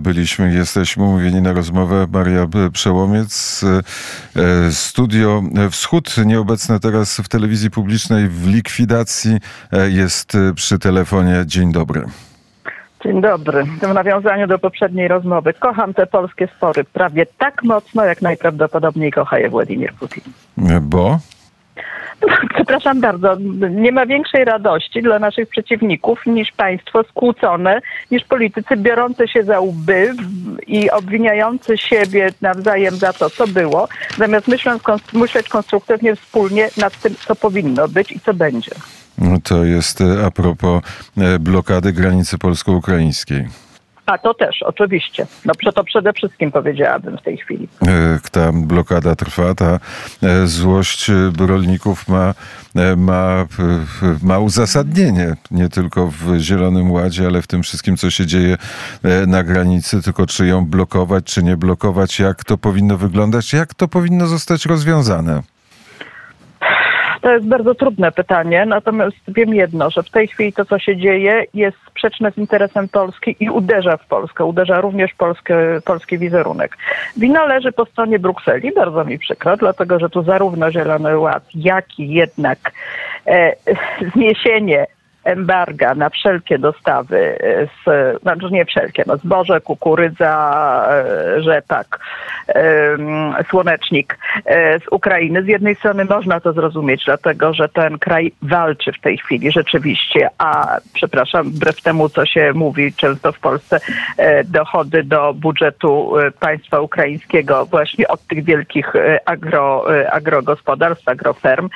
byliśmy, 0.00 0.54
jesteśmy 0.54 1.04
umówieni 1.04 1.42
na 1.42 1.52
rozmowę. 1.52 2.06
Maria 2.12 2.46
Przełomiec, 2.72 3.64
e, 4.36 4.72
Studio 4.72 5.42
Wschód, 5.70 6.14
nieobecne 6.26 6.80
teraz 6.80 7.16
w 7.16 7.28
telewizji 7.28 7.70
publicznej 7.70 8.28
w 8.28 8.46
likwidacji, 8.46 9.38
e, 9.72 9.90
jest 9.90 10.32
przy 10.54 10.78
telefonie. 10.78 11.42
Dzień 11.46 11.72
dobry. 11.72 12.04
Dzień 13.04 13.20
dobry. 13.20 13.64
W 13.64 13.94
nawiązaniu 13.94 14.46
do 14.46 14.58
poprzedniej 14.58 15.08
rozmowy. 15.08 15.54
Kocham 15.54 15.94
te 15.94 16.06
polskie 16.06 16.48
spory 16.56 16.84
prawie 16.84 17.26
tak 17.38 17.62
mocno, 17.62 18.04
jak 18.04 18.22
najprawdopodobniej 18.22 19.12
kocha 19.12 19.38
je 19.38 19.48
Władimir 19.48 19.94
Putin. 19.94 20.22
Bo? 20.80 21.18
Przepraszam 22.54 23.00
bardzo, 23.00 23.36
nie 23.70 23.92
ma 23.92 24.06
większej 24.06 24.44
radości 24.44 25.02
dla 25.02 25.18
naszych 25.18 25.48
przeciwników 25.48 26.26
niż 26.26 26.52
państwo 26.52 27.02
skłócone, 27.02 27.80
niż 28.10 28.24
politycy 28.24 28.76
biorący 28.76 29.28
się 29.28 29.42
za 29.42 29.60
łby 29.60 30.14
i 30.66 30.90
obwiniający 30.90 31.78
siebie 31.78 32.28
nawzajem 32.40 32.96
za 32.96 33.12
to, 33.12 33.30
co 33.30 33.46
było, 33.46 33.88
zamiast 34.16 34.48
myśląc, 34.48 34.82
myśleć 35.12 35.48
konstruktywnie 35.48 36.16
wspólnie 36.16 36.68
nad 36.76 37.00
tym, 37.00 37.14
co 37.26 37.34
powinno 37.34 37.88
być 37.88 38.12
i 38.12 38.20
co 38.20 38.34
będzie. 38.34 38.70
To 39.44 39.64
jest 39.64 40.00
e, 40.00 40.26
a 40.26 40.30
propos 40.30 40.82
e, 41.18 41.38
blokady 41.38 41.92
granicy 41.92 42.38
polsko-ukraińskiej. 42.38 43.48
A 44.08 44.18
to 44.18 44.34
też, 44.34 44.62
oczywiście. 44.62 45.26
No 45.44 45.72
to 45.74 45.84
przede 45.84 46.12
wszystkim 46.12 46.52
powiedziałabym 46.52 47.18
w 47.18 47.22
tej 47.22 47.36
chwili. 47.36 47.68
E, 47.86 48.18
ta 48.32 48.52
blokada 48.52 49.14
trwa, 49.14 49.54
ta 49.54 49.80
złość 50.44 51.10
rolników 51.38 52.08
ma, 52.08 52.34
ma, 52.96 53.46
ma 54.22 54.38
uzasadnienie. 54.38 55.34
Nie 55.50 55.68
tylko 55.68 56.06
w 56.06 56.38
Zielonym 56.38 56.92
Ładzie, 56.92 57.26
ale 57.26 57.42
w 57.42 57.46
tym 57.46 57.62
wszystkim, 57.62 57.96
co 57.96 58.10
się 58.10 58.26
dzieje 58.26 58.56
na 59.26 59.42
granicy. 59.42 60.02
Tylko 60.02 60.26
czy 60.26 60.46
ją 60.46 60.66
blokować, 60.66 61.24
czy 61.24 61.42
nie 61.42 61.56
blokować, 61.56 62.20
jak 62.20 62.44
to 62.44 62.58
powinno 62.58 62.96
wyglądać, 62.96 63.52
jak 63.52 63.74
to 63.74 63.88
powinno 63.88 64.26
zostać 64.26 64.66
rozwiązane. 64.66 65.42
To 67.20 67.32
jest 67.32 67.46
bardzo 67.46 67.74
trudne 67.74 68.12
pytanie, 68.12 68.66
natomiast 68.66 69.16
wiem 69.28 69.54
jedno, 69.54 69.90
że 69.90 70.02
w 70.02 70.10
tej 70.10 70.28
chwili 70.28 70.52
to, 70.52 70.64
co 70.64 70.78
się 70.78 70.96
dzieje, 70.96 71.44
jest 71.54 71.76
sprzeczne 71.86 72.32
z 72.32 72.38
interesem 72.38 72.88
Polski 72.88 73.36
i 73.40 73.50
uderza 73.50 73.96
w 73.96 74.06
Polskę, 74.06 74.44
uderza 74.44 74.80
również 74.80 75.14
Polskę, 75.14 75.80
polski 75.84 76.18
wizerunek. 76.18 76.76
Wina 77.16 77.44
leży 77.44 77.72
po 77.72 77.84
stronie 77.84 78.18
Brukseli, 78.18 78.72
bardzo 78.72 79.04
mi 79.04 79.18
przykro, 79.18 79.56
dlatego 79.56 79.98
że 79.98 80.10
tu 80.10 80.22
zarówno 80.22 80.70
Zielony 80.70 81.18
Ład, 81.18 81.44
jak 81.54 81.98
i 81.98 82.08
jednak 82.14 82.58
e, 83.26 83.52
zniesienie 84.14 84.86
embarga 85.28 85.94
na 85.94 86.10
wszelkie 86.10 86.58
dostawy, 86.58 87.38
e, 87.40 87.66
z, 87.66 88.22
znaczy 88.22 88.46
nie 88.50 88.64
wszelkie, 88.64 89.02
no 89.06 89.16
zboże, 89.16 89.60
kukurydza, 89.60 90.34
e, 90.90 91.42
rzepak, 91.42 91.98
słonecznik 93.50 94.18
e, 94.44 94.80
z 94.80 94.82
Ukrainy. 94.90 95.42
Z 95.42 95.46
jednej 95.46 95.74
strony 95.74 96.04
można 96.04 96.40
to 96.40 96.52
zrozumieć, 96.52 97.02
dlatego 97.04 97.54
że 97.54 97.68
ten 97.68 97.98
kraj 97.98 98.32
walczy 98.42 98.92
w 98.92 99.00
tej 99.00 99.18
chwili 99.18 99.52
rzeczywiście, 99.52 100.28
a 100.38 100.78
przepraszam, 100.92 101.50
wbrew 101.50 101.82
temu, 101.82 102.08
co 102.08 102.26
się 102.26 102.52
mówi 102.54 102.92
często 102.92 103.32
w 103.32 103.40
Polsce, 103.40 103.80
dochody 104.44 105.02
do 105.02 105.34
budżetu 105.34 106.12
państwa 106.40 106.80
ukraińskiego 106.80 107.66
właśnie 107.66 108.08
od 108.08 108.26
tych 108.26 108.44
wielkich 108.44 108.92
agro, 109.24 109.84
agrogospodarstw, 110.12 111.08
agroferm, 111.08 111.68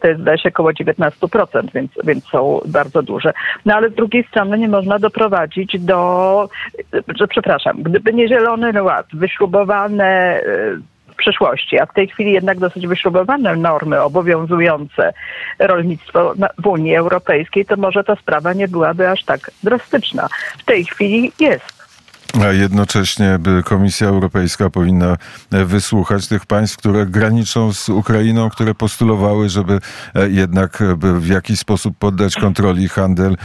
to 0.00 0.08
jest 0.08 0.20
zdaje 0.20 0.38
się 0.38 0.48
około 0.48 0.70
19%, 0.70 1.72
więc, 1.74 1.90
więc 2.04 2.24
są 2.24 2.60
bardzo 2.66 2.97
bardzo. 3.02 3.30
No 3.64 3.74
ale 3.74 3.88
z 3.88 3.94
drugiej 3.94 4.24
strony 4.24 4.58
nie 4.58 4.68
można 4.68 4.98
doprowadzić 4.98 5.78
do, 5.80 6.48
że 7.18 7.28
przepraszam, 7.28 7.82
gdyby 7.82 8.12
nie 8.12 8.28
Zielony 8.28 8.82
Ład, 8.82 9.06
wyśrubowane 9.12 10.40
w 11.08 11.16
przyszłości, 11.16 11.78
a 11.78 11.86
w 11.86 11.94
tej 11.94 12.08
chwili 12.08 12.32
jednak 12.32 12.58
dosyć 12.58 12.86
wyśrubowane 12.86 13.56
normy 13.56 14.02
obowiązujące 14.02 15.12
rolnictwo 15.58 16.34
w 16.58 16.66
Unii 16.66 16.96
Europejskiej, 16.96 17.64
to 17.64 17.76
może 17.76 18.04
ta 18.04 18.16
sprawa 18.16 18.52
nie 18.52 18.68
byłaby 18.68 19.10
aż 19.10 19.24
tak 19.24 19.50
drastyczna. 19.62 20.28
W 20.58 20.64
tej 20.64 20.84
chwili 20.84 21.32
jest. 21.40 21.77
A 22.42 22.52
jednocześnie 22.52 23.38
Komisja 23.64 24.08
Europejska 24.08 24.70
powinna 24.70 25.16
e, 25.50 25.64
wysłuchać 25.64 26.28
tych 26.28 26.46
państw, 26.46 26.76
które 26.76 27.06
graniczą 27.06 27.72
z 27.72 27.88
Ukrainą, 27.88 28.50
które 28.50 28.74
postulowały, 28.74 29.48
żeby 29.48 29.80
e, 30.14 30.30
jednak 30.30 30.82
e, 30.82 30.96
w 31.20 31.26
jakiś 31.26 31.58
sposób 31.58 31.98
poddać 31.98 32.34
kontroli 32.34 32.88
handel, 32.88 33.36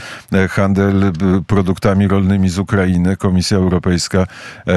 handel 0.50 1.12
produktami 1.48 2.08
rolnymi 2.08 2.50
z 2.50 2.60
Ukrainy. 2.60 3.18
Komisja 3.18 3.58
Europejska 3.58 4.28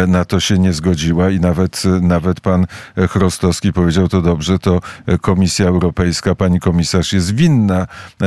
na 0.09 0.25
to 0.25 0.41
się 0.41 0.59
nie 0.59 0.73
zgodziła 0.73 1.31
i 1.31 1.41
nawet, 1.41 1.83
nawet 2.01 2.41
pan 2.41 2.67
Chrostowski 3.11 3.73
powiedział 3.73 4.09
to 4.09 4.23
dobrze, 4.23 4.59
to 4.59 4.81
Komisja 5.21 5.67
Europejska, 5.67 6.35
pani 6.35 6.61
komisarz 6.61 7.13
jest 7.13 7.35
winna 7.35 7.87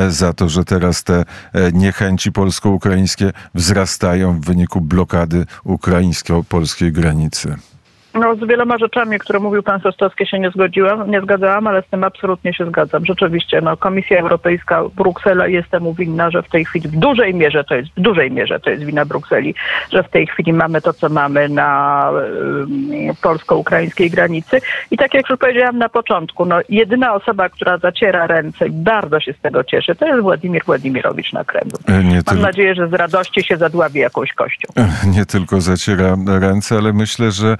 za 0.09 0.33
to, 0.33 0.49
że 0.49 0.65
teraz 0.65 1.03
te 1.03 1.25
niechęci 1.73 2.31
polsko-ukraińskie 2.31 3.31
wzrastają 3.55 4.39
w 4.39 4.45
wyniku 4.45 4.81
blokady 4.81 5.45
ukraińsko-polskiej 5.79 6.91
granicy. 6.91 7.55
No, 8.13 8.35
z 8.35 8.47
wieloma 8.47 8.77
rzeczami, 8.77 9.19
które 9.19 9.39
mówił 9.39 9.63
pan 9.63 9.79
Sostowski, 9.79 10.27
się 10.27 10.39
nie 10.39 10.49
zgodziłam, 10.49 11.11
nie 11.11 11.21
zgadzałam, 11.21 11.67
ale 11.67 11.81
z 11.81 11.85
tym 11.85 12.03
absolutnie 12.03 12.53
się 12.53 12.65
zgadzam. 12.65 13.05
Rzeczywiście, 13.05 13.61
no, 13.61 13.77
Komisja 13.77 14.19
Europejska, 14.19 14.83
Bruksela 14.95 15.47
jest 15.47 15.69
temu 15.69 15.93
winna, 15.93 16.31
że 16.31 16.43
w 16.43 16.49
tej 16.49 16.65
chwili 16.65 16.89
w 16.89 16.95
dużej 16.95 17.33
mierze 17.33 17.63
to 17.63 17.75
jest, 17.75 17.89
w 17.97 18.01
dużej 18.01 18.31
mierze 18.31 18.59
to 18.59 18.69
jest 18.69 18.83
wina 18.83 19.05
Brukseli, 19.05 19.55
że 19.93 20.03
w 20.03 20.09
tej 20.09 20.27
chwili 20.27 20.53
mamy 20.53 20.81
to, 20.81 20.93
co 20.93 21.09
mamy 21.09 21.49
na 21.49 22.11
y, 23.11 23.21
polsko-ukraińskiej 23.21 24.09
granicy. 24.09 24.61
I 24.91 24.97
tak 24.97 25.13
jak 25.13 25.29
już 25.29 25.39
powiedziałam 25.39 25.77
na 25.77 25.89
początku, 25.89 26.45
no, 26.45 26.59
jedyna 26.69 27.13
osoba, 27.13 27.49
która 27.49 27.77
zaciera 27.77 28.27
ręce 28.27 28.67
i 28.67 28.71
bardzo 28.71 29.19
się 29.19 29.33
z 29.33 29.39
tego 29.41 29.63
cieszy, 29.63 29.95
to 29.95 30.07
jest 30.07 30.21
Władimir 30.21 30.63
Władimirowicz 30.65 31.33
na 31.33 31.43
Kremlu. 31.43 31.77
E, 31.87 32.03
nie 32.03 32.21
Mam 32.27 32.41
nadzieję, 32.41 32.75
że 32.75 32.87
z 32.87 32.93
radości 32.93 33.43
się 33.43 33.57
zadławi 33.57 33.99
jakąś 33.99 34.33
kością. 34.33 34.67
E, 34.77 35.07
nie 35.07 35.25
tylko 35.25 35.61
zaciera 35.61 36.17
ręce, 36.39 36.75
ale 36.75 36.93
myślę, 36.93 37.31
że 37.31 37.57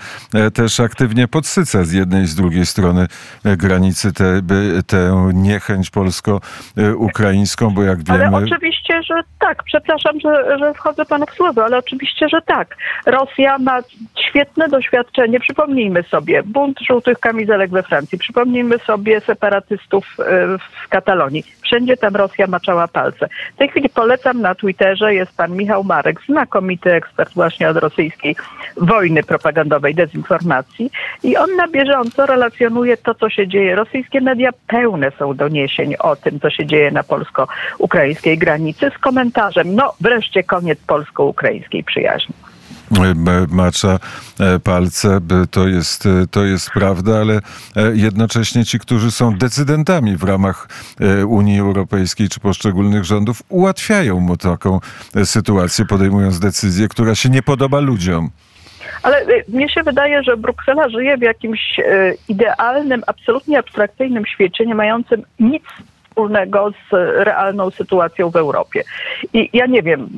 też 0.54 0.80
aktywnie 0.80 1.28
podsyca 1.28 1.84
z 1.84 1.92
jednej 1.92 2.24
i 2.24 2.28
z 2.28 2.36
drugiej 2.36 2.66
strony 2.66 3.08
e, 3.46 3.58
granicy 3.58 4.14
tę 4.14 4.42
te 4.88 5.32
niechęć 5.34 5.90
polsko-ukraińską, 5.90 7.70
bo 7.70 7.84
jak 7.84 8.04
wiemy... 8.04 8.28
Ale 8.28 8.38
oczywiście, 8.38 9.04
że 9.04 9.14
tak. 9.40 9.64
Przepraszam, 9.64 10.20
że, 10.20 10.60
że 10.60 10.74
wchodzę 10.74 11.06
panu 11.06 11.26
w 11.26 11.34
słowo, 11.34 11.66
ale 11.66 11.78
oczywiście, 11.78 12.30
że 12.30 12.42
tak. 12.42 12.76
Rosja 13.06 13.58
ma 13.58 13.80
świetne 14.30 14.70
doświadczenie. 14.70 15.40
Przypomnijmy 15.40 16.04
sobie 16.04 16.44
bunt 16.44 16.80
żółtych 16.80 17.20
kamizelek 17.20 17.72
we 17.72 17.84
Francji. 17.84 18.18
Przypomnijmy 18.18 18.80
sobie 18.80 19.22
separatystów 19.22 20.06
e, 20.20 20.24
w 20.58 20.90
Katalonii. 20.90 21.44
Wszędzie 21.62 21.98
tam 21.98 22.16
Rosja 22.16 22.48
maczała 22.48 22.88
palce. 22.88 23.30
W 23.56 23.58
tej 23.58 23.70
chwili 23.70 23.90
polecam 23.90 24.42
na 24.42 24.56
Twitterze, 24.56 25.16
jest 25.16 25.38
pan 25.38 25.56
Michał 25.58 25.84
Marek, 25.84 26.22
znakomity 26.30 26.94
ekspert 26.94 27.34
właśnie 27.34 27.70
od 27.70 27.78
rosyjskiej 27.78 28.36
wojny 28.78 29.24
propagandowej, 29.24 29.96
dezinformacji 29.96 30.40
informacji 30.40 30.92
i 31.24 31.38
on 31.38 31.56
na 31.56 31.68
bieżąco 31.68 32.26
relacjonuje 32.26 32.98
to, 32.98 33.16
co 33.16 33.30
się 33.30 33.48
dzieje. 33.48 33.76
Rosyjskie 33.76 34.22
media 34.22 34.50
pełne 34.68 35.12
są 35.20 35.34
doniesień 35.34 35.96
o 36.00 36.16
tym, 36.16 36.40
co 36.40 36.50
się 36.50 36.66
dzieje 36.66 36.92
na 36.92 37.04
polsko-ukraińskiej 37.04 38.38
granicy 38.38 38.92
z 38.96 38.98
komentarzem, 38.98 39.76
no 39.76 39.94
wreszcie 40.02 40.44
koniec 40.44 40.80
polsko-ukraińskiej 40.80 41.84
przyjaźni 41.84 42.36
macza 43.50 44.00
e, 44.40 44.60
palce, 44.60 45.20
to 45.52 45.68
jest, 45.68 46.06
e, 46.06 46.28
to 46.32 46.44
jest 46.44 46.72
prawda, 46.72 47.20
ale 47.20 47.34
e, 47.36 47.42
jednocześnie 47.94 48.66
ci, 48.66 48.80
którzy 48.80 49.12
są 49.12 49.38
decydentami 49.38 50.18
w 50.18 50.24
ramach 50.24 50.68
Unii 51.28 51.60
Europejskiej 51.60 52.30
czy 52.30 52.40
poszczególnych 52.40 53.04
rządów, 53.04 53.44
ułatwiają 53.50 54.20
mu 54.20 54.38
taką 54.38 54.80
sytuację, 55.24 55.86
podejmując 55.86 56.40
decyzję, 56.40 56.88
która 56.88 57.16
się 57.16 57.30
nie 57.30 57.42
podoba 57.42 57.80
ludziom. 57.80 58.30
Ale 59.04 59.26
mnie 59.48 59.70
się 59.70 59.84
wydaje, 59.84 60.24
że 60.24 60.38
Bruksela 60.38 60.90
żyje 60.90 61.18
w 61.18 61.22
jakimś 61.22 61.80
idealnym, 62.30 63.04
absolutnie 63.08 63.60
abstrakcyjnym 63.60 64.26
świecie, 64.26 64.66
nie 64.66 64.76
mającym 64.76 65.24
nic 65.40 65.64
wspólnego 66.20 66.72
z 66.72 66.94
realną 67.26 67.72
sytuacją 67.72 68.30
w 68.30 68.36
Europie. 68.36 68.84
I 69.34 69.50
ja 69.54 69.66
nie 69.66 69.84
wiem, 69.84 70.10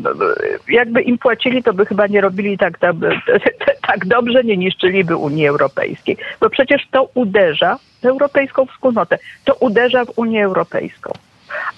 jakby 0.70 1.02
im 1.02 1.18
płacili, 1.18 1.64
to 1.64 1.74
by 1.74 1.86
chyba 1.86 2.08
nie 2.08 2.22
robili 2.22 2.58
tak, 2.58 2.80
tak, 3.88 4.06
dobrze, 4.06 4.44
nie 4.44 4.58
niszczyliby 4.58 5.16
Unii 5.16 5.48
Europejskiej. 5.48 6.18
Bo 6.40 6.50
przecież 6.50 6.88
to 6.92 7.10
uderza 7.14 7.78
w 8.02 8.06
europejską 8.06 8.66
wspólnotę, 8.66 9.18
to 9.46 9.54
uderza 9.54 10.06
w 10.06 10.18
Unię 10.18 10.46
Europejską. 10.46 11.12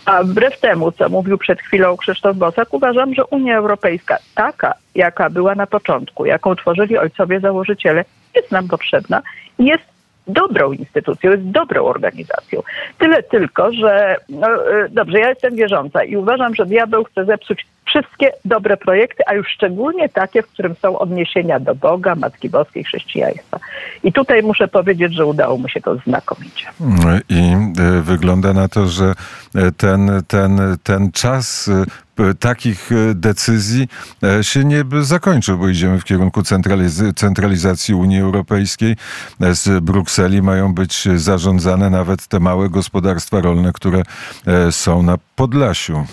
A 0.06 0.24
wbrew 0.24 0.60
temu, 0.60 0.92
co 0.92 1.10
mówił 1.10 1.38
przed 1.38 1.62
chwilą 1.62 1.98
Krzysztof 1.98 2.38
Bosak, 2.38 2.74
uważam, 2.74 3.14
że 3.14 3.26
Unia 3.26 3.58
Europejska, 3.58 4.18
taka 4.36 4.74
jaka 4.96 5.30
była 5.30 5.56
na 5.56 5.68
początku, 5.68 6.26
jaką 6.26 6.56
tworzyli 6.56 6.98
ojcowie 6.98 7.40
założyciele, 7.40 8.06
jest 8.36 8.52
nam 8.52 8.68
potrzebna 8.68 9.22
jest 9.60 9.93
dobrą 10.28 10.72
instytucją, 10.72 11.32
jest 11.32 11.44
dobrą 11.44 11.86
organizacją. 11.86 12.62
Tyle 12.98 13.24
tylko, 13.24 13.72
że 13.72 14.16
no, 14.30 14.48
y, 14.72 14.90
dobrze, 14.90 15.20
ja 15.20 15.30
jestem 15.30 15.56
wierząca 15.56 16.04
i 16.04 16.16
uważam, 16.16 16.56
że 16.56 16.66
diabeł 16.66 17.04
chce 17.04 17.26
zepsuć 17.26 17.66
wszystkie 17.94 18.32
dobre 18.46 18.78
projekty, 18.78 19.24
a 19.28 19.34
już 19.34 19.48
szczególnie 19.48 20.10
takie, 20.10 20.42
w 20.42 20.48
którym 20.48 20.76
są 20.76 21.00
odniesienia 21.00 21.60
do 21.60 21.76
Boga, 21.76 22.16
Matki 22.16 22.50
Boskiej, 22.50 22.84
chrześcijaństwa. 22.84 23.60
I 24.04 24.14
tutaj 24.14 24.44
muszę 24.44 24.68
powiedzieć, 24.68 25.14
że 25.14 25.26
udało 25.26 25.58
mu 25.58 25.70
się 25.70 25.82
to 25.82 25.96
znakomicie. 25.96 26.68
I 27.30 27.42
e, 27.80 28.02
wygląda 28.02 28.54
na 28.54 28.68
to, 28.68 28.88
że 28.88 29.14
e, 29.56 29.72
ten, 29.72 30.12
ten, 30.28 30.78
ten 30.84 31.12
czas 31.12 31.70
e, 32.20 32.34
takich 32.40 32.90
decyzji 33.16 33.88
się 34.42 34.64
nie 34.64 34.84
zakończył, 35.02 35.58
bo 35.58 35.70
idziemy 35.70 36.00
w 36.00 36.04
kierunku 36.04 36.42
centraliz- 36.42 37.14
centralizacji 37.14 37.96
Unii 37.96 38.22
Europejskiej. 38.22 38.96
Z 39.40 39.84
Brukseli 39.84 40.42
mają 40.42 40.74
być 40.74 41.08
zarządzane 41.16 41.90
nawet 41.90 42.28
te 42.28 42.40
małe 42.40 42.70
gospodarstwa 42.70 43.42
rolne, 43.42 43.72
które 43.74 44.04
są 44.72 45.04
na 45.04 45.18
Podlasiu. 45.36 46.06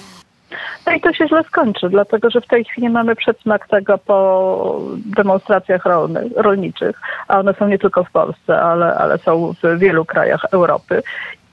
No 0.86 0.92
i 0.92 1.00
to 1.00 1.12
się 1.12 1.28
źle 1.28 1.44
skończy, 1.44 1.88
dlatego 1.88 2.30
że 2.30 2.40
w 2.40 2.46
tej 2.46 2.64
chwili 2.64 2.88
mamy 2.88 3.16
przedsmak 3.16 3.68
tego 3.68 3.98
po 3.98 4.80
demonstracjach 5.16 5.84
rolnych, 5.84 6.32
rolniczych, 6.36 7.00
a 7.28 7.38
one 7.38 7.54
są 7.54 7.68
nie 7.68 7.78
tylko 7.78 8.04
w 8.04 8.10
Polsce, 8.10 8.60
ale, 8.62 8.94
ale 8.94 9.18
są 9.18 9.54
w 9.62 9.78
wielu 9.78 10.04
krajach 10.04 10.44
Europy. 10.52 11.02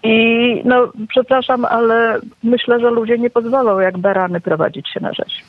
I 0.04 0.62
no, 0.66 0.92
przepraszam, 1.10 1.66
ale 1.66 2.20
myślę, 2.44 2.80
że 2.80 2.90
ludzie 2.90 3.18
nie 3.18 3.30
pozwolą 3.30 3.80
jak 3.80 3.98
barany 3.98 4.42
prowadzić 4.42 4.90
się 4.90 5.00
na 5.00 5.14
rzeź. 5.14 5.44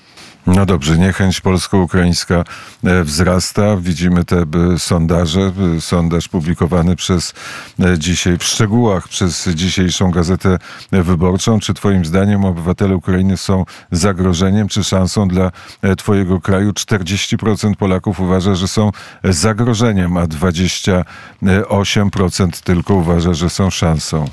No 0.55 0.67
dobrze, 0.67 0.99
niechęć 0.99 1.41
polsko-ukraińska 1.41 2.45
e, 2.85 3.05
wzrasta. 3.05 3.77
Widzimy 3.77 4.25
te 4.25 4.45
sondaże. 4.79 5.53
Sondaż 5.81 6.29
publikowany 6.29 6.97
przez 6.97 7.35
e, 7.81 7.99
dzisiaj 7.99 8.39
w 8.39 8.45
szczegółach 8.45 9.09
przez 9.09 9.49
dzisiejszą 9.49 10.11
gazetę 10.11 10.59
wyborczą. 10.93 11.61
Czy 11.61 11.75
Twoim 11.75 12.05
zdaniem 12.05 12.45
obywatele 12.45 12.97
Ukrainy 12.97 13.37
są 13.37 13.65
zagrożeniem 13.93 14.69
czy 14.69 14.85
szansą 14.85 15.29
dla 15.29 15.51
e, 15.83 15.97
Twojego 15.97 16.41
kraju? 16.41 16.73
40% 16.73 17.75
Polaków 17.75 18.21
uważa, 18.21 18.55
że 18.55 18.69
są 18.69 18.91
zagrożeniem, 19.25 20.17
a 20.17 20.27
28% 20.27 22.63
tylko 22.65 22.95
uważa, 22.95 23.35
że 23.35 23.51
są 23.51 23.71
szansą. 23.71 24.25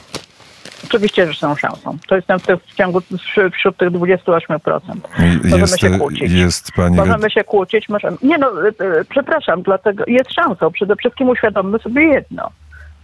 Oczywiście, 0.96 1.34
że 1.34 1.40
są 1.40 1.56
szansą. 1.56 1.98
To 2.08 2.16
jest 2.16 2.28
w 2.68 2.76
ciągu 2.76 3.02
wśród 3.54 3.78
tych 3.78 3.90
28%. 3.90 4.80
Możemy 5.44 5.60
jest, 5.60 5.80
się 5.80 5.90
kłócić. 5.90 6.32
Jest 6.32 6.72
pani... 6.72 6.96
Możemy 6.96 7.32
się 7.32 7.44
kłócić, 7.44 7.90
możemy. 7.90 8.18
Nie 8.24 8.38
no, 8.38 8.52
e, 8.68 8.68
e, 8.68 9.06
przepraszam, 9.10 9.62
dlatego 9.62 10.04
jest 10.08 10.32
szansą. 10.32 10.72
Przede 10.72 10.96
wszystkim 10.96 11.30
uświadommy 11.30 11.80
sobie 11.80 12.04
jedno. 12.04 12.52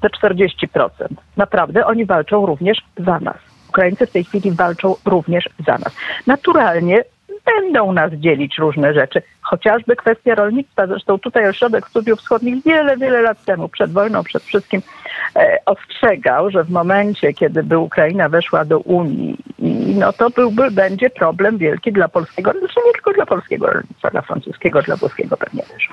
Te 0.01 0.09
40%. 0.09 0.89
Naprawdę 1.37 1.85
oni 1.85 2.05
walczą 2.05 2.45
również 2.45 2.77
za 2.97 3.19
nas. 3.19 3.37
Ukraińcy 3.69 4.07
w 4.07 4.11
tej 4.11 4.23
chwili 4.23 4.51
walczą 4.51 4.95
również 5.05 5.49
za 5.65 5.77
nas. 5.77 5.95
Naturalnie 6.27 7.03
będą 7.45 7.91
nas 7.93 8.11
dzielić 8.13 8.57
różne 8.57 8.93
rzeczy, 8.93 9.21
chociażby 9.41 9.95
kwestia 9.95 10.35
rolnictwa. 10.35 10.87
Zresztą 10.87 11.19
tutaj 11.19 11.47
Ośrodek 11.47 11.87
Studiów 11.87 12.19
Wschodnich 12.19 12.63
wiele, 12.63 12.97
wiele 12.97 13.21
lat 13.21 13.45
temu, 13.45 13.69
przed 13.69 13.91
wojną, 13.91 14.23
przed 14.23 14.43
wszystkim, 14.43 14.81
e, 15.35 15.57
ostrzegał, 15.65 16.51
że 16.51 16.63
w 16.63 16.69
momencie, 16.69 17.33
kiedy 17.33 17.63
by 17.63 17.77
Ukraina 17.77 18.29
weszła 18.29 18.65
do 18.65 18.79
Unii, 18.79 19.37
no 19.99 20.13
to 20.13 20.29
byłby, 20.29 20.71
będzie 20.71 21.09
problem 21.09 21.57
wielki 21.57 21.91
dla 21.91 22.07
polskiego, 22.07 22.53
zresztą 22.59 22.81
nie 22.85 22.93
tylko 22.93 23.13
dla 23.13 23.25
polskiego 23.25 23.67
rolnictwa, 23.67 24.09
dla 24.09 24.21
francuskiego, 24.21 24.81
dla 24.81 24.95
włoskiego 24.95 25.37
pewnie 25.37 25.63
też. 25.63 25.89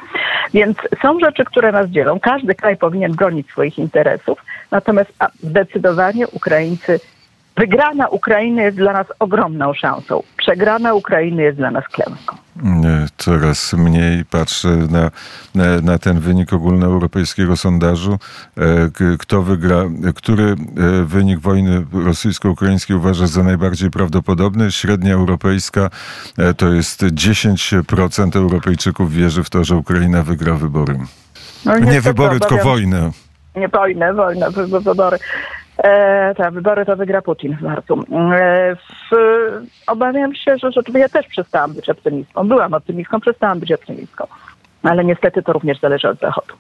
Więc 0.54 0.78
są 1.02 1.20
rzeczy, 1.20 1.44
które 1.44 1.72
nas 1.72 1.86
dzielą. 1.90 2.20
Każdy 2.20 2.54
kraj 2.54 2.76
powinien 2.76 3.12
bronić 3.12 3.50
swoich 3.50 3.78
interesów, 3.78 4.44
natomiast 4.70 5.12
zdecydowanie 5.42 6.28
Ukraińcy 6.28 7.00
Wygrana 7.58 8.08
Ukrainy 8.08 8.62
jest 8.62 8.76
dla 8.76 8.93
nas 8.93 9.06
ogromną 9.19 9.75
szansą. 9.75 10.22
Przegrana 10.37 10.94
Ukrainy 10.94 11.43
jest 11.43 11.58
dla 11.58 11.70
nas 11.70 11.84
klęską. 11.88 12.37
Coraz 13.16 13.72
mniej 13.72 14.25
patrzę 14.25 14.69
na, 14.69 15.10
na 15.82 15.99
ten 15.99 16.20
wynik 16.20 16.52
ogólnoeuropejskiego 16.52 17.56
sondażu. 17.56 18.19
E, 18.58 19.16
kto 19.19 19.43
wygra, 19.43 19.84
który 20.14 20.44
e, 20.44 20.56
wynik 21.05 21.38
wojny 21.38 21.84
rosyjsko-ukraińskiej 21.93 22.96
uważa 22.96 23.26
za 23.26 23.43
najbardziej 23.43 23.90
prawdopodobny? 23.90 24.72
Średnia 24.72 25.14
europejska 25.14 25.90
e, 26.38 26.55
to 26.55 26.72
jest 26.72 27.02
10% 27.02 28.37
Europejczyków 28.37 29.12
wierzy 29.12 29.44
w 29.44 29.50
to, 29.50 29.64
że 29.64 29.76
Ukraina 29.76 30.22
wygra 30.22 30.55
wybory. 30.55 30.99
No, 31.64 31.78
nie 31.78 32.00
wybory, 32.00 32.40
tylko 32.40 32.56
wojnę. 32.56 33.10
Nie 33.56 33.69
wojnę, 33.69 34.14
wojnę, 34.14 34.50
wybory. 34.84 35.19
E, 35.78 36.34
te 36.34 36.50
wybory 36.50 36.84
to 36.84 36.96
wygra 36.96 37.22
Putin 37.22 37.56
w 37.56 37.62
marcu. 37.62 38.04
E, 38.34 38.76
w, 38.76 39.16
obawiam 39.86 40.34
się, 40.34 40.58
że 40.58 40.72
rzeczywiście 40.72 40.98
ja 40.98 41.08
też 41.08 41.26
przestałam 41.26 41.72
być 41.72 41.88
optymistką. 41.90 42.48
Byłam 42.48 42.75
optymistką, 42.75 43.20
przestałam 43.20 43.60
być 43.60 43.72
optymistką. 43.72 44.26
Ale 44.82 45.04
niestety 45.04 45.42
to 45.42 45.52
również 45.52 45.80
zależy 45.80 46.08
od 46.08 46.19
Zachodu. 46.19 46.54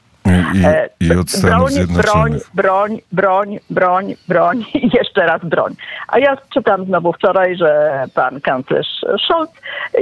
I, 0.54 1.04
i 1.06 1.12
od 1.12 1.30
Stanów 1.30 1.58
broń, 1.58 1.72
Zjednoczonych. 1.72 2.50
Broń, 2.54 2.98
broń, 3.12 3.58
broń, 3.70 4.14
broń 4.28 4.64
i 4.74 4.90
jeszcze 4.96 5.26
raz 5.26 5.44
broń. 5.44 5.74
A 6.08 6.18
ja 6.18 6.36
czytam 6.54 6.84
znowu 6.84 7.12
wczoraj, 7.12 7.56
że 7.56 8.04
pan 8.14 8.40
kanclerz 8.40 9.04
Scholz 9.24 9.50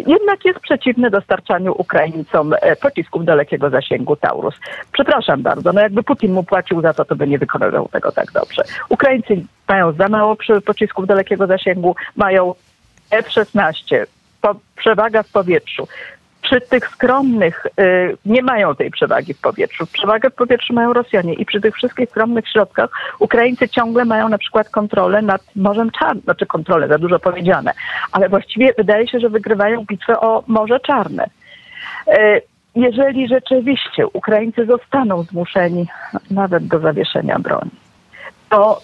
jednak 0.06 0.44
jest 0.44 0.60
przeciwny 0.60 1.10
dostarczaniu 1.10 1.74
Ukraińcom 1.78 2.52
e, 2.60 2.76
pocisków 2.76 3.24
dalekiego 3.24 3.70
zasięgu 3.70 4.16
Taurus. 4.16 4.54
Przepraszam 4.92 5.42
bardzo, 5.42 5.72
no 5.72 5.80
jakby 5.80 6.02
Putin 6.02 6.32
mu 6.32 6.42
płacił 6.42 6.80
za 6.80 6.94
to, 6.94 7.04
to 7.04 7.16
by 7.16 7.26
nie 7.26 7.38
wykonywał 7.38 7.88
tego 7.88 8.12
tak 8.12 8.32
dobrze. 8.32 8.62
Ukraińcy 8.88 9.42
mają 9.68 9.92
za 9.92 10.08
mało 10.08 10.36
pocisków 10.66 11.06
dalekiego 11.06 11.46
zasięgu, 11.46 11.96
mają 12.16 12.54
F-16, 13.10 14.06
przewaga 14.76 15.22
w 15.22 15.28
powietrzu 15.28 15.88
przy 16.46 16.60
tych 16.60 16.88
skromnych 16.88 17.66
y, 17.80 18.16
nie 18.26 18.42
mają 18.42 18.74
tej 18.74 18.90
przewagi 18.90 19.34
w 19.34 19.40
powietrzu. 19.40 19.86
Przewagę 19.86 20.30
w 20.30 20.34
powietrzu 20.34 20.74
mają 20.74 20.92
Rosjanie 20.92 21.34
i 21.34 21.44
przy 21.44 21.60
tych 21.60 21.74
wszystkich 21.74 22.10
skromnych 22.10 22.48
środkach 22.48 22.90
Ukraińcy 23.18 23.68
ciągle 23.68 24.04
mają 24.04 24.28
na 24.28 24.38
przykład 24.38 24.68
kontrolę 24.68 25.22
nad 25.22 25.42
Morzem 25.56 25.90
Czarnym, 25.90 26.22
znaczy 26.22 26.46
kontrolę, 26.46 26.88
za 26.88 26.98
dużo 26.98 27.18
powiedziane, 27.18 27.72
ale 28.12 28.28
właściwie 28.28 28.72
wydaje 28.78 29.08
się, 29.08 29.20
że 29.20 29.28
wygrywają 29.28 29.84
bitwę 29.84 30.20
o 30.20 30.44
Morze 30.46 30.80
Czarne. 30.80 31.26
Y, 32.08 32.42
jeżeli 32.74 33.28
rzeczywiście 33.28 34.06
Ukraińcy 34.06 34.66
zostaną 34.66 35.22
zmuszeni 35.22 35.86
nawet 36.30 36.66
do 36.66 36.78
zawieszenia 36.78 37.38
broni, 37.38 37.70
to 38.50 38.80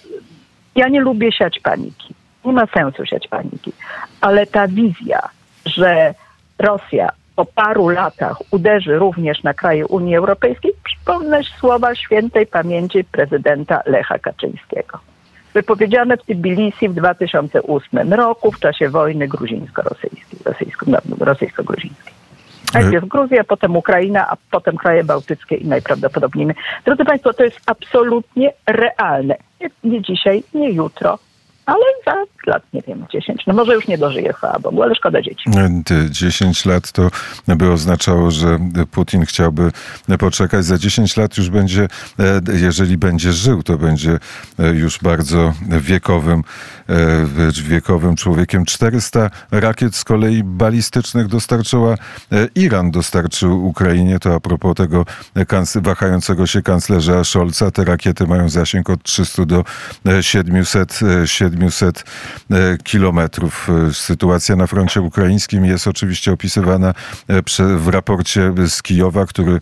ja 0.77 0.89
nie 0.89 1.01
lubię 1.01 1.33
siać 1.33 1.61
paniki. 1.61 2.15
Nie 2.45 2.53
ma 2.53 2.67
sensu 2.67 3.07
siać 3.07 3.29
paniki, 3.29 3.73
ale 4.21 4.47
ta 4.47 4.69
wizja, 4.69 5.21
że 5.67 6.15
Rosja 6.59 7.09
po 7.37 7.45
paru 7.45 7.89
latach 7.89 8.37
uderzy 8.51 8.99
również 8.99 9.43
na 9.43 9.55
kraje 9.55 9.87
Unii 9.87 10.17
Europejskiej, 10.17 10.73
przypomnę 10.85 11.41
słowa 11.61 11.95
świętej 11.95 12.47
pamięci 12.47 13.05
prezydenta 13.05 13.83
Lecha 13.87 14.19
Kaczyńskiego. 14.19 14.99
Wypowiedziane 15.55 16.17
w 16.17 16.23
Tbilisi 16.23 16.89
w 16.89 16.95
2008 16.95 18.13
roku 18.13 18.53
w 18.53 18.61
czasie 18.61 18.89
wojny 18.89 19.29
gruzińsko-rosyjskiej, 19.29 20.39
rosyjsko-gruzińskiej. 21.21 22.13
Najpierw 22.75 23.09
Gruzja, 23.09 23.45
potem 23.45 23.77
Ukraina, 23.77 24.31
a 24.31 24.37
potem 24.51 24.77
kraje 24.77 25.05
bałtyckie 25.05 25.57
i 25.57 25.67
najprawdopodobniej 25.67 26.47
my. 26.47 26.55
Drodzy 26.85 27.05
Państwo, 27.05 27.33
to 27.33 27.45
jest 27.45 27.61
absolutnie 27.67 28.53
realne. 28.67 29.37
Nie, 29.61 29.71
nie 29.85 30.03
dzisiaj, 30.03 30.43
nie 30.55 30.71
jutro, 30.71 31.19
ale 31.67 31.85
za 32.07 32.15
lat, 32.47 32.63
nie 32.73 32.83
wiem, 32.83 33.07
10. 33.13 33.43
No 33.47 33.55
może 33.55 33.75
już 33.75 33.89
nie 33.89 33.99
dożyje, 33.99 34.33
chwała 34.33 34.59
Bogu, 34.59 34.83
ale 34.83 34.95
szkoda 34.95 35.23
dzieci. 35.23 35.51
10 36.11 36.65
lat 36.67 36.93
to 36.93 37.11
by 37.49 37.71
oznaczało, 37.73 38.31
że 38.31 38.59
Putin 38.91 39.25
chciałby 39.25 39.73
poczekać. 40.19 40.65
Za 40.65 40.79
10 40.79 41.17
lat 41.17 41.37
już 41.37 41.51
będzie, 41.51 41.89
e, 42.19 42.41
jeżeli 42.53 42.99
będzie 42.99 43.33
żył, 43.33 43.63
to 43.63 43.79
będzie 43.79 44.19
e, 44.59 44.69
już 44.69 44.99
bardzo 44.99 45.53
wiekowym, 45.81 46.43
e, 46.89 47.63
wiekowym 47.63 48.17
człowiekiem. 48.17 48.65
400 48.65 49.31
rakiet 49.51 49.97
z 49.97 50.05
kolei 50.05 50.43
balistycznych 50.45 51.27
dostarczyła 51.27 51.95
Iran, 52.55 52.91
dostarczył 52.91 53.67
Ukrainie. 53.67 54.19
To 54.19 54.35
a 54.35 54.41
propos 54.41 54.75
tego 54.75 55.05
wahającego 55.75 56.47
się 56.47 56.63
kanclerza 56.63 57.25
Scholza. 57.25 57.71
Te 57.71 57.85
rakiety 57.85 58.27
mają 58.27 58.49
zasięg 58.49 58.91
od 58.91 59.03
300 59.03 59.47
do 59.47 59.65
700, 60.21 61.01
700 61.25 61.52
E, 62.51 62.79
kilometrów. 62.85 63.69
E, 63.89 63.95
sytuacja 63.95 64.57
na 64.57 64.67
froncie 64.67 65.01
ukraińskim 65.01 65.65
jest 65.65 65.87
oczywiście 65.87 66.33
opisywana 66.33 66.95
e, 67.29 67.43
w 67.77 67.89
raporcie 67.89 68.53
z 68.69 68.83
Kijowa, 68.83 69.27
który 69.27 69.61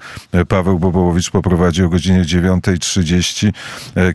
Paweł 0.49 0.79
Bobołowicz 0.79 1.31
poprowadził 1.31 1.87
o 1.87 1.89
godzinie 1.89 2.21
9.30, 2.21 3.53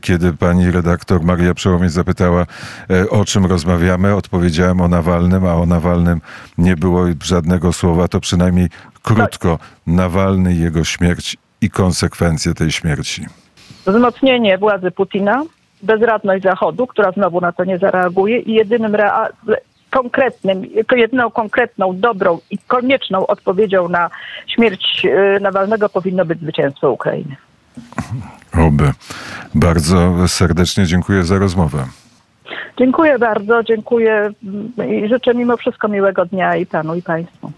kiedy 0.01 0.33
pani 0.33 0.71
redaktor 0.71 1.23
Maria 1.23 1.53
Przełomiec 1.53 1.91
zapytała, 1.91 2.45
o 3.09 3.25
czym 3.25 3.45
rozmawiamy. 3.45 4.15
Odpowiedziałem 4.15 4.81
o 4.81 4.87
Nawalnym, 4.87 5.45
a 5.45 5.53
o 5.55 5.65
Nawalnym 5.65 6.21
nie 6.57 6.75
było 6.75 7.05
żadnego 7.23 7.73
słowa, 7.73 8.07
to 8.07 8.19
przynajmniej 8.19 8.69
krótko. 9.03 9.59
Nawalny, 9.87 10.55
jego 10.55 10.83
śmierć 10.83 11.37
i 11.61 11.69
konsekwencje 11.69 12.53
tej 12.53 12.71
śmierci. 12.71 13.25
Wzmocnienie 13.87 14.57
władzy 14.57 14.91
Putina, 14.91 15.43
bezradność 15.85 16.43
Zachodu, 16.43 16.87
która 16.87 17.11
znowu 17.11 17.41
na 17.41 17.51
to 17.51 17.63
nie 17.63 17.77
zareaguje 17.77 18.39
i 18.39 18.53
jedynym 18.53 18.91
rea- 18.91 19.29
konkretnym, 19.91 20.65
jako 20.75 20.95
jedyną 20.95 21.31
konkretną, 21.31 21.99
dobrą 21.99 22.39
i 22.51 22.57
konieczną 22.57 23.27
odpowiedzią 23.27 23.89
na 23.89 24.09
śmierć 24.47 25.05
e, 25.05 25.39
Nawalnego 25.39 25.89
powinno 25.89 26.25
być 26.25 26.39
zwycięstwo 26.39 26.91
Ukrainy. 26.91 27.35
Oby. 28.67 28.91
Bardzo 29.55 30.27
serdecznie 30.27 30.85
dziękuję 30.85 31.23
za 31.23 31.39
rozmowę. 31.39 31.85
Dziękuję 32.79 33.19
bardzo, 33.19 33.63
dziękuję 33.63 34.31
i 34.89 35.07
życzę 35.09 35.33
mimo 35.33 35.57
wszystko 35.57 35.87
miłego 35.87 36.25
dnia 36.25 36.55
i 36.55 36.65
panu 36.65 36.95
i 36.95 37.01
państwu. 37.01 37.51